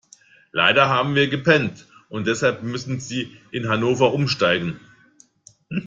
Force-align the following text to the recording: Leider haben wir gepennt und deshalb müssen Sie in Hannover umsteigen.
Leider 0.51 0.89
haben 0.89 1.13
wir 1.13 1.27
gepennt 1.29 1.85
und 2.09 2.25
deshalb 2.25 2.63
müssen 2.63 2.99
Sie 2.99 3.37
in 3.51 3.69
Hannover 3.69 4.13
umsteigen. 4.15 4.79